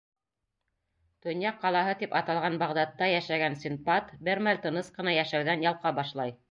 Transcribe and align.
«Донъя 1.25 1.51
ҡалаһы» 1.65 1.93
тип 2.01 2.17
аталған 2.21 2.57
Бағдадта 2.65 3.13
йәшәгән 3.15 3.59
Синдбад 3.67 4.13
бер 4.31 4.45
мәл 4.49 4.63
тыныс 4.67 4.95
ҡына 4.99 5.19
йәшәүҙән 5.23 5.71
ялҡа 5.73 5.99
башлай. 6.03 6.39